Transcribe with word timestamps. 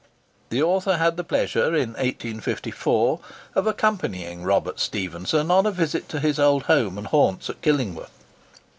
The 0.49 0.63
author 0.63 0.97
had 0.97 1.15
the 1.15 1.23
pleasure, 1.23 1.75
in 1.75 1.93
the 1.93 1.99
year 2.01 2.13
1854, 2.15 3.19
of 3.53 3.67
accompanying 3.67 4.43
Robert 4.43 4.79
Stephenson 4.79 5.51
on 5.51 5.67
a 5.67 5.71
visit 5.71 6.09
to 6.09 6.19
his 6.19 6.39
old 6.39 6.63
home 6.63 6.97
and 6.97 7.05
haunts 7.05 7.51
at 7.51 7.61
Killingworth. 7.61 8.09